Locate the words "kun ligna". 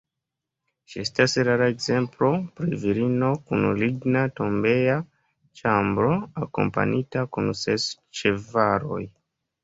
3.51-4.23